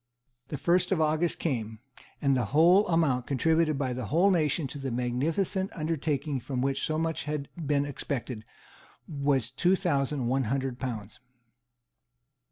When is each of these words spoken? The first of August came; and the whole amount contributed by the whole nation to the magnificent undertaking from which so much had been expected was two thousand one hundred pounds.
The 0.47 0.57
first 0.57 0.91
of 0.91 0.99
August 0.99 1.37
came; 1.37 1.77
and 2.23 2.35
the 2.35 2.45
whole 2.57 2.87
amount 2.87 3.27
contributed 3.27 3.77
by 3.77 3.93
the 3.93 4.07
whole 4.07 4.31
nation 4.31 4.65
to 4.69 4.79
the 4.79 4.89
magnificent 4.89 5.69
undertaking 5.75 6.39
from 6.39 6.59
which 6.59 6.83
so 6.83 6.97
much 6.97 7.25
had 7.25 7.49
been 7.67 7.85
expected 7.85 8.43
was 9.07 9.51
two 9.51 9.75
thousand 9.75 10.25
one 10.25 10.45
hundred 10.45 10.79
pounds. 10.79 11.19